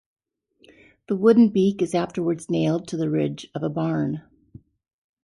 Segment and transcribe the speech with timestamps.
[1.09, 4.23] The wooden beak is afterwards nailed to the ridge of a barn.